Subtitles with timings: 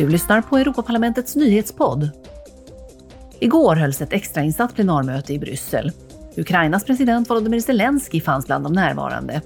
[0.00, 2.10] Du lyssnar på Europaparlamentets nyhetspodd.
[3.38, 5.92] Igår hölls ett extrainsatt plenarmöte i Bryssel.
[6.36, 9.42] Ukrainas president Volodymyr Zelensky fanns bland de närvarande.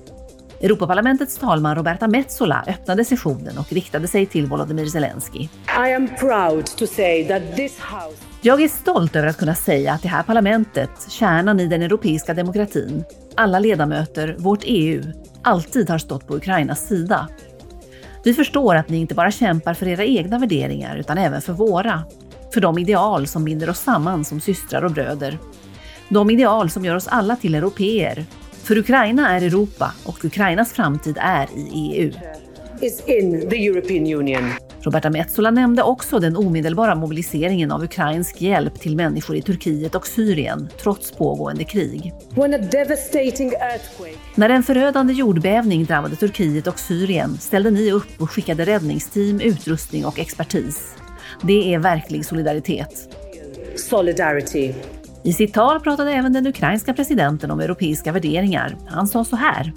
[0.60, 5.48] Europaparlamentets talman Roberta Metsola öppnade sessionen och riktade sig till Volodymyr Zelensky.
[5.88, 9.92] I am proud to say that this house Jag är stolt över att kunna säga
[9.92, 13.04] att det här parlamentet, kärnan i den europeiska demokratin,
[13.36, 15.02] alla ledamöter, vårt EU,
[15.42, 17.28] alltid har stått på Ukrainas sida.
[18.24, 22.02] Vi förstår att ni inte bara kämpar för era egna värderingar utan även för våra.
[22.54, 25.38] För de ideal som binder oss samman som systrar och bröder.
[26.08, 28.24] De ideal som gör oss alla till europeer.
[28.62, 32.10] För Ukraina är Europa och Ukrainas framtid är i EU.
[32.80, 34.50] It's in the European Union.
[34.84, 40.06] Roberta Metsola nämnde också den omedelbara mobiliseringen av ukrainsk hjälp till människor i Turkiet och
[40.06, 42.12] Syrien, trots pågående krig.
[42.30, 48.20] When a devastating earthquake När en förödande jordbävning drabbade Turkiet och Syrien ställde ni upp
[48.20, 50.94] och skickade räddningsteam, utrustning och expertis.
[51.42, 53.16] Det är verklig solidaritet.
[53.76, 54.74] solidarity.
[55.22, 58.76] I sitt tal pratade även den ukrainska presidenten om europeiska värderingar.
[58.86, 59.72] Han sa så här.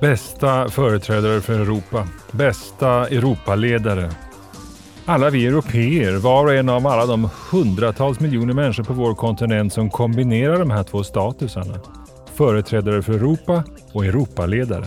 [0.00, 2.08] Bästa företrädare för Europa.
[2.32, 4.10] Bästa Europaledare.
[5.04, 9.72] Alla vi europeer, var och en av alla de hundratals miljoner människor på vår kontinent
[9.72, 11.78] som kombinerar de här två statusarna.
[12.34, 14.86] Företrädare för Europa och Europaledare.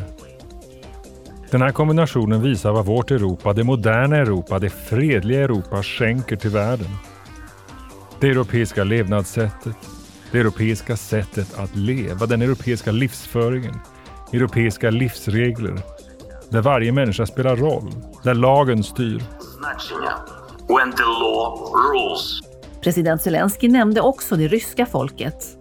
[1.52, 6.50] Den här kombinationen visar vad vårt Europa, det moderna Europa, det fredliga Europa skänker till
[6.50, 6.90] världen.
[8.20, 9.76] Det europeiska levnadssättet,
[10.32, 13.80] det europeiska sättet att leva, den europeiska livsföringen,
[14.36, 15.82] europeiska livsregler.
[16.50, 17.92] Där varje människa spelar roll.
[18.24, 19.24] Där lagen styr.
[22.84, 25.58] President Zelensky nämnde också det ryska folket.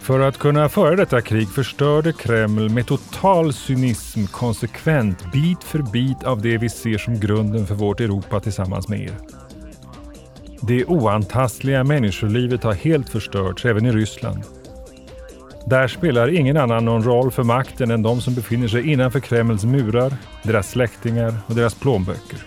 [0.00, 6.24] För att kunna föra detta krig förstörde Kreml med total cynism konsekvent bit för bit
[6.24, 9.18] av det vi ser som grunden för vårt Europa tillsammans med er.
[10.62, 14.42] Det oantastliga människolivet har helt förstörts, även i Ryssland.
[15.66, 19.64] Där spelar ingen annan någon roll för makten än de som befinner sig innanför Kremls
[19.64, 22.38] murar, deras släktingar och deras plånböcker.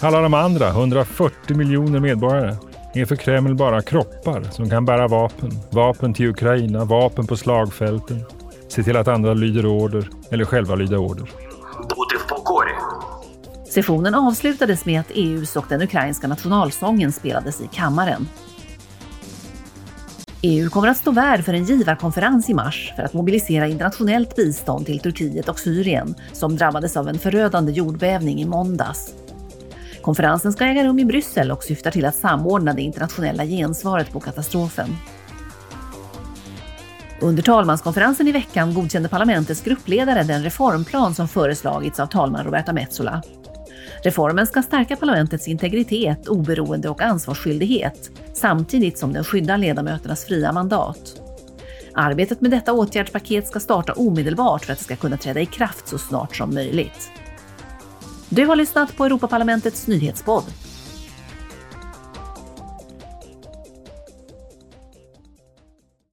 [0.00, 2.56] Alla de andra, 140 miljoner medborgare,
[2.94, 5.50] är för Kreml bara kroppar som kan bära vapen.
[5.70, 8.24] Vapen till Ukraina, vapen på slagfälten,
[8.68, 11.28] se till att andra lyder order eller själva lyda order.
[13.68, 18.28] Sessionen avslutades med att EUs och den ukrainska nationalsången spelades i kammaren.
[20.48, 24.86] EU kommer att stå värd för en givarkonferens i mars för att mobilisera internationellt bistånd
[24.86, 29.14] till Turkiet och Syrien som drabbades av en förödande jordbävning i måndags.
[30.02, 34.20] Konferensen ska äga rum i Bryssel och syftar till att samordna det internationella gensvaret på
[34.20, 34.96] katastrofen.
[37.20, 43.22] Under talmanskonferensen i veckan godkände parlamentets gruppledare den reformplan som föreslagits av talman Roberta Metsola.
[44.06, 51.22] Reformen ska stärka parlamentets integritet, oberoende och ansvarsskyldighet samtidigt som den skyddar ledamöternas fria mandat.
[51.94, 55.88] Arbetet med detta åtgärdspaket ska starta omedelbart för att det ska kunna träda i kraft
[55.88, 57.10] så snart som möjligt.
[58.28, 60.44] Du har lyssnat på Europaparlamentets nyhetspodd